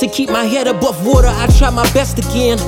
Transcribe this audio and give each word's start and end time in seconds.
To 0.00 0.06
keep 0.08 0.28
my 0.28 0.44
head 0.44 0.66
above 0.66 1.06
water, 1.06 1.28
I 1.28 1.46
try 1.56 1.70
my 1.70 1.90
best 1.94 2.18
again. 2.18 2.58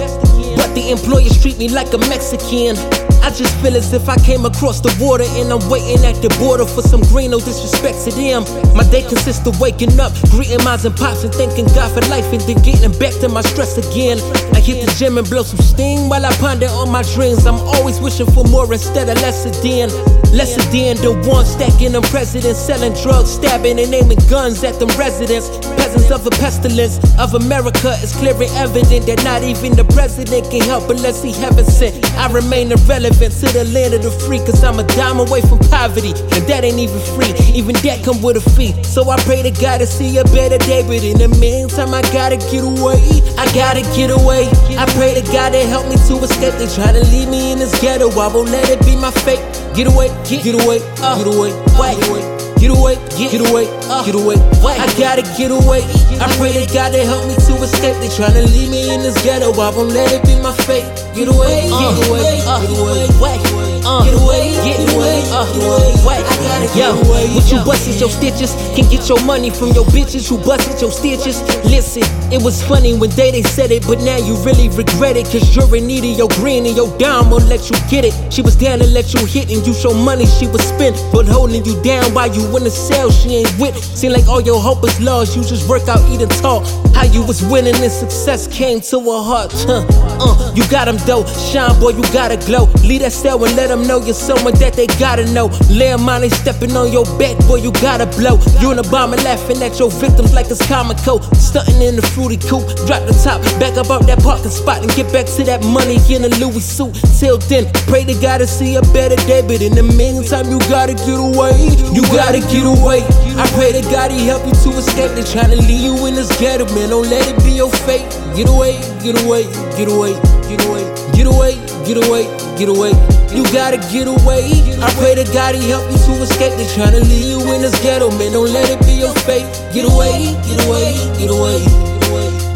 But 0.56 0.74
the 0.74 0.90
employers 0.90 1.40
treat 1.42 1.58
me 1.58 1.68
like 1.68 1.92
a 1.92 1.98
Mexican. 1.98 3.07
I 3.22 3.30
just 3.30 3.54
feel 3.60 3.76
as 3.76 3.92
if 3.92 4.08
I 4.08 4.16
came 4.16 4.44
across 4.44 4.80
the 4.80 4.94
water 5.00 5.24
and 5.36 5.52
I'm 5.52 5.62
waiting 5.68 6.04
at 6.04 6.16
the 6.22 6.30
border 6.38 6.64
for 6.64 6.82
some 6.82 7.02
green, 7.12 7.32
no 7.32 7.40
disrespect 7.40 8.04
to 8.06 8.10
them. 8.14 8.44
My 8.74 8.84
day 8.88 9.02
consists 9.02 9.46
of 9.46 9.60
waking 9.60 9.98
up, 10.00 10.12
greeting 10.30 10.62
moms 10.64 10.84
and 10.84 10.96
pops 10.96 11.24
and 11.24 11.34
thanking 11.34 11.66
God 11.76 11.92
for 11.92 12.00
life 12.08 12.30
and 12.32 12.40
then 12.42 12.62
getting 12.62 12.92
back 12.98 13.12
to 13.20 13.28
my 13.28 13.42
stress 13.42 13.76
again. 13.76 14.16
I 14.54 14.60
hit 14.60 14.84
the 14.84 14.90
gym 14.96 15.18
and 15.18 15.28
blow 15.28 15.42
some 15.42 15.58
steam 15.58 16.08
while 16.08 16.24
I 16.24 16.32
ponder 16.38 16.68
on 16.78 16.90
my 16.90 17.02
dreams. 17.14 17.46
I'm 17.46 17.60
always 17.76 18.00
wishing 18.00 18.30
for 18.30 18.44
more 18.44 18.70
instead 18.72 19.08
of 19.08 19.20
lesser 19.20 19.50
than. 19.60 19.90
Lesser 20.28 20.60
than 20.68 21.00
the 21.00 21.16
one 21.24 21.46
stacking 21.46 21.92
them 21.92 22.04
presidents, 22.12 22.60
selling 22.60 22.92
drugs, 23.00 23.32
stabbing 23.32 23.80
and 23.80 23.92
aiming 23.92 24.20
guns 24.28 24.62
at 24.62 24.78
them 24.78 24.92
residents. 25.00 25.48
Peasants 25.80 26.10
of 26.10 26.22
the 26.22 26.30
pestilence 26.36 27.00
of 27.18 27.32
America, 27.32 27.96
it's 28.04 28.14
clear 28.14 28.36
and 28.36 28.52
evident 28.60 29.06
that 29.08 29.24
not 29.24 29.42
even 29.42 29.72
the 29.72 29.84
president 29.96 30.44
can 30.50 30.60
help 30.68 30.88
unless 30.90 31.22
he 31.22 31.32
heaven 31.32 31.64
sent. 31.64 31.96
I 32.16 32.30
remain 32.30 32.72
irrelevant 32.72 33.07
to 33.14 33.46
the 33.52 33.64
land 33.72 33.94
of 33.94 34.02
the 34.02 34.10
free, 34.10 34.38
cause 34.38 34.62
I'm 34.64 34.78
a 34.78 34.84
dime 34.84 35.18
away 35.20 35.40
from 35.40 35.58
poverty, 35.70 36.12
and 36.36 36.42
that 36.48 36.64
ain't 36.64 36.78
even 36.78 37.00
free. 37.16 37.32
Even 37.54 37.74
that 37.86 38.04
come 38.04 38.20
with 38.22 38.36
a 38.36 38.44
fee. 38.56 38.74
So 38.82 39.08
I 39.10 39.16
pray 39.22 39.42
to 39.42 39.50
God 39.50 39.78
to 39.78 39.86
see 39.86 40.18
a 40.18 40.24
better 40.24 40.58
day, 40.58 40.82
but 40.82 41.02
in 41.02 41.18
the 41.18 41.28
meantime, 41.40 41.94
I 41.94 42.02
gotta 42.12 42.36
get 42.36 42.64
away. 42.64 43.00
I 43.38 43.46
gotta 43.54 43.82
get 43.96 44.10
away. 44.10 44.48
I 44.76 44.84
pray 44.96 45.14
to 45.14 45.22
God 45.32 45.52
to 45.52 45.62
help 45.66 45.88
me 45.88 45.96
to 45.96 46.14
escape. 46.24 46.54
They 46.58 46.68
try 46.68 46.92
to 46.92 47.04
leave 47.10 47.28
me 47.28 47.52
in 47.52 47.58
this 47.58 47.72
ghetto, 47.80 48.10
I 48.10 48.28
won't 48.28 48.50
let 48.50 48.68
it 48.68 48.80
be 48.84 48.96
my 48.96 49.10
fate. 49.10 49.40
Get 49.74 49.86
away, 49.86 50.08
get, 50.28 50.44
get 50.44 50.56
away, 50.58 50.80
uh, 51.00 51.16
get 51.16 51.26
away. 51.26 51.50
Get 51.78 52.08
away, 52.08 52.47
get, 52.58 52.70
away, 52.70 52.96
get 53.16 53.40
away, 53.40 53.66
uh, 53.88 54.04
get 54.04 54.14
away. 54.14 54.36
I 54.78 54.86
gotta 54.98 55.22
get 55.38 55.50
away. 55.50 55.82
I 56.18 56.26
pray 56.36 56.52
to 56.52 56.66
God 56.74 56.92
to 56.92 57.02
help 57.04 57.26
me 57.26 57.34
to 57.34 57.52
escape. 57.62 57.96
They 58.02 58.10
tryna 58.10 58.44
leave 58.46 58.70
me 58.70 58.92
in 58.92 59.02
this 59.02 59.16
ghetto. 59.22 59.52
I 59.54 59.70
won't 59.70 59.94
let 59.94 60.12
it 60.12 60.22
be 60.26 60.34
my 60.42 60.52
fate. 60.66 60.86
Get 61.14 61.28
away, 61.28 61.70
uh, 61.70 61.78
get 61.78 62.08
away, 62.10 62.40
uh, 62.46 62.60
get 62.60 62.72
away, 62.74 63.06
wait. 63.22 63.40
Uh, 63.86 64.04
get 64.04 64.14
away, 64.14 64.52
get 64.66 64.78
away, 64.94 65.22
uh, 65.32 65.46
get 65.54 65.62
away, 65.64 66.27
Yo. 66.74 66.94
What 67.34 67.50
you 67.52 67.58
busted 67.64 68.00
your 68.00 68.10
stitches 68.10 68.54
can 68.74 68.88
get 68.90 69.08
your 69.08 69.22
money 69.24 69.50
from 69.50 69.70
your 69.70 69.84
bitches 69.86 70.28
who 70.28 70.38
busted 70.38 70.80
your 70.80 70.90
stitches. 70.90 71.40
Listen, 71.64 72.02
it 72.32 72.42
was 72.42 72.62
funny 72.62 72.98
when 72.98 73.10
they 73.10 73.30
they 73.30 73.42
said 73.42 73.70
it, 73.70 73.86
but 73.86 74.00
now 74.00 74.16
you 74.16 74.34
really 74.42 74.68
regret 74.70 75.16
it. 75.16 75.26
Cause 75.26 75.54
you're 75.54 75.74
in 75.76 75.86
need 75.86 76.04
of 76.04 76.18
your 76.18 76.28
green 76.40 76.66
and 76.66 76.76
your 76.76 76.90
dime 76.98 77.30
won't 77.30 77.46
let 77.46 77.70
you 77.70 77.76
get 77.88 78.04
it. 78.04 78.14
She 78.32 78.42
was 78.42 78.56
down 78.56 78.80
to 78.80 78.86
let 78.86 79.14
you 79.14 79.24
hit 79.26 79.50
and 79.50 79.66
you 79.66 79.72
show 79.72 79.94
money 79.94 80.26
she 80.26 80.46
was 80.46 80.62
spent, 80.62 80.96
but 81.12 81.26
holding 81.26 81.64
you 81.64 81.80
down 81.82 82.12
while 82.14 82.32
you 82.32 82.44
in 82.56 82.64
the 82.64 82.70
cell 82.70 83.10
she 83.10 83.36
ain't 83.36 83.58
with. 83.58 83.76
Seem 83.76 84.12
like 84.12 84.26
all 84.26 84.40
your 84.40 84.60
hope 84.60 84.82
is 84.84 85.00
lost. 85.00 85.36
You 85.36 85.42
just 85.42 85.68
work 85.68 85.86
out, 85.88 86.00
eat 86.10 86.22
and 86.22 86.30
talk. 86.42 86.66
How 86.94 87.04
you 87.04 87.22
was 87.22 87.44
winning 87.46 87.76
and 87.76 87.92
success 87.92 88.48
came 88.48 88.80
to 88.90 88.98
a 88.98 89.22
heart. 89.22 89.52
Huh. 89.54 89.86
Uh, 90.20 90.52
you 90.54 90.66
got 90.68 90.86
them 90.86 90.96
though, 91.06 91.24
shine 91.26 91.78
boy, 91.78 91.90
you 91.90 92.02
gotta 92.12 92.36
glow. 92.46 92.66
Leave 92.82 93.02
that 93.02 93.12
cell 93.12 93.42
and 93.44 93.54
let 93.54 93.68
them 93.68 93.86
know 93.86 94.00
you're 94.00 94.14
someone 94.14 94.54
that 94.54 94.74
they 94.74 94.86
gotta 94.98 95.24
know. 95.32 95.46
Lay 95.70 95.94
mind, 95.96 96.24
they 96.24 96.28
stepping 96.48 96.74
on 96.76 96.90
your 96.90 97.04
back, 97.20 97.36
boy, 97.44 97.60
you 97.60 97.70
gotta 97.84 98.06
blow. 98.16 98.40
You 98.56 98.70
in 98.72 98.80
the 98.80 98.88
bomb 98.88 99.12
and 99.12 99.22
laughing 99.22 99.60
at 99.60 99.78
your 99.78 99.90
victims 99.90 100.32
like 100.32 100.48
it's 100.48 100.64
comical. 100.64 101.20
Stunting 101.36 101.82
in 101.84 101.94
the 101.94 102.00
fruity 102.16 102.40
coupe, 102.40 102.64
drop 102.88 103.04
the 103.04 103.12
top, 103.20 103.44
back 103.60 103.76
up 103.76 103.92
out 103.92 104.08
that 104.08 104.24
parking 104.24 104.48
spot 104.48 104.80
and 104.80 104.88
get 104.96 105.12
back 105.12 105.28
to 105.36 105.44
that 105.44 105.60
money 105.68 106.00
in 106.08 106.24
a 106.24 106.32
Louis 106.40 106.64
suit. 106.64 106.96
Till 107.20 107.36
then, 107.52 107.68
pray 107.84 108.08
to 108.08 108.16
God 108.24 108.38
to 108.38 108.46
see 108.46 108.76
a 108.76 108.82
better 108.96 109.20
day, 109.28 109.44
but 109.44 109.60
in 109.60 109.76
the 109.76 109.84
meantime, 109.84 110.48
you 110.48 110.56
gotta 110.72 110.96
get 110.96 111.20
away. 111.20 111.52
You 111.92 112.00
gotta 112.16 112.40
get 112.40 112.64
away. 112.64 113.04
I 113.36 113.44
pray 113.52 113.76
to 113.76 113.84
God 113.92 114.08
he 114.08 114.24
help 114.24 114.40
you 114.48 114.56
to 114.56 114.70
escape. 114.80 115.12
They 115.20 115.28
trying 115.28 115.52
to 115.52 115.60
leave 115.60 115.84
you 115.84 116.00
in 116.08 116.16
this 116.16 116.32
ghetto, 116.40 116.64
man. 116.72 116.88
Don't 116.88 117.12
let 117.12 117.28
it 117.28 117.36
be 117.44 117.60
your 117.60 117.68
fate. 117.84 118.08
Get 118.32 118.48
away, 118.48 118.80
get 119.04 119.20
away, 119.20 119.44
get 119.76 119.92
away, 119.92 120.16
get 120.48 120.64
away, 120.64 120.88
get 121.12 121.28
away, 121.28 121.52
get 121.84 122.00
away, 122.08 122.24
get 122.32 122.32
away. 122.32 122.47
You 122.58 123.44
gotta 123.54 123.78
get 123.94 124.08
away. 124.08 124.50
I 124.82 124.90
pray 124.98 125.14
to 125.14 125.22
God 125.32 125.54
he 125.54 125.68
help 125.70 125.86
you 125.92 125.98
to 125.98 126.22
escape. 126.22 126.58
They 126.58 126.66
tryna 126.74 127.06
leave 127.06 127.26
you 127.30 127.38
in 127.54 127.62
this 127.62 127.78
ghetto, 127.82 128.10
man. 128.18 128.32
Don't 128.32 128.50
let 128.50 128.68
it 128.68 128.80
be 128.82 128.98
your 128.98 129.14
fate. 129.22 129.46
Get 129.72 129.86
away, 129.86 130.34
get 130.42 130.66
away, 130.66 130.90
get 131.22 131.30
away, 131.30 131.62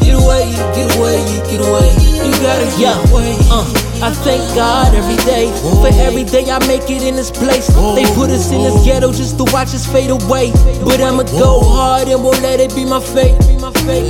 get 0.03 0.15
away, 0.19 0.43
get 0.75 0.91
away, 0.99 1.23
get 1.47 1.61
away. 1.63 1.87
You 2.19 2.31
gotta 2.43 2.67
get 2.75 2.99
away. 3.11 3.31
Uh. 3.47 3.63
I 4.03 4.11
thank 4.11 4.43
God 4.53 4.93
every 4.93 5.15
day 5.23 5.47
for 5.61 5.87
every 6.03 6.25
day 6.25 6.43
I 6.51 6.59
make 6.67 6.91
it 6.91 7.03
in 7.03 7.15
this 7.15 7.31
place. 7.31 7.67
They 7.95 8.03
put 8.13 8.29
us 8.29 8.51
in 8.51 8.61
this 8.61 8.83
ghetto 8.83 9.13
just 9.13 9.37
to 9.37 9.45
watch 9.53 9.71
us 9.71 9.87
fade 9.87 10.09
away. 10.11 10.51
But 10.83 10.99
I'ma 10.99 11.23
go 11.39 11.61
hard 11.63 12.09
and 12.09 12.21
won't 12.21 12.41
let 12.41 12.59
it 12.59 12.75
be 12.75 12.83
my 12.83 12.99
fate. 12.99 13.39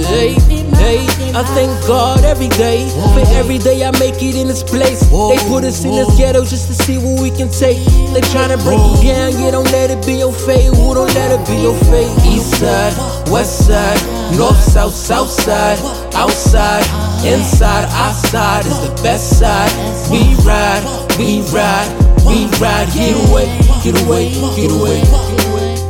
Hey, 0.09 0.33
hey, 0.77 1.05
I 1.33 1.43
thank 1.55 1.71
God 1.87 2.23
every 2.23 2.49
day 2.49 2.87
for 3.13 3.23
every 3.35 3.57
day 3.57 3.83
I 3.83 3.91
make 3.99 4.21
it 4.21 4.35
in 4.35 4.47
this 4.47 4.63
place. 4.63 5.01
They 5.09 5.37
put 5.47 5.63
us 5.63 5.83
in 5.83 5.91
this 5.91 6.17
ghetto 6.17 6.41
just 6.45 6.67
to 6.67 6.73
see 6.73 6.97
what 6.97 7.21
we 7.21 7.29
can 7.29 7.49
take. 7.49 7.77
They 8.13 8.21
tryna 8.33 8.61
break 8.63 8.79
you 9.03 9.13
down, 9.13 9.31
yeah, 9.39 9.51
don't 9.51 9.71
let 9.71 9.89
it 9.91 10.05
be 10.05 10.19
your 10.19 10.33
fate. 10.33 10.69
Who 10.75 10.93
don't 10.93 11.13
let 11.13 11.31
it 11.31 11.45
be 11.47 11.61
your 11.61 11.75
fate? 11.89 12.11
East 12.25 12.59
side, 12.59 12.93
west 13.31 13.67
side, 13.67 13.99
north, 14.37 14.61
south, 14.61 14.93
south 14.93 15.29
side, 15.29 15.79
outside. 16.15 16.83
Inside, 17.23 17.87
outside 17.91 18.65
is 18.65 18.79
the 18.81 18.91
best 19.01 19.39
side. 19.39 19.71
We 20.11 20.35
ride, 20.43 20.83
we 21.17 21.39
ride, 21.55 21.87
we 22.27 22.47
ride. 22.59 22.91
Get 22.93 23.15
away, 23.29 23.47
get 23.83 23.95
away, 24.03 24.29
get 24.55 24.71
away, 24.71 25.01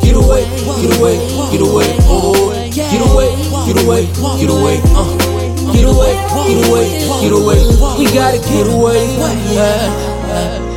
get 0.01 0.15
away, 0.15 0.45
get 0.77 0.97
away, 0.97 1.17
get 1.49 1.51
away. 1.51 1.53
Get 1.53 1.61
away, 1.61 2.02
get 3.73 3.85
away, 3.85 4.05
get 4.39 4.49
away. 4.49 4.81
Uh, 4.85 5.73
get 5.73 5.85
away, 5.85 6.13
get 6.47 6.67
away, 6.67 6.87
get 7.21 7.31
away. 7.31 7.57
We 7.97 8.05
gotta 8.13 8.37
get 8.37 8.67
away. 8.67 10.72